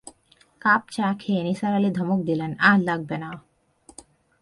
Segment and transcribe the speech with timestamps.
[0.61, 3.29] Cup চা খেয়ে নিসার আলি ধমক দিলেন আর লাগবে না।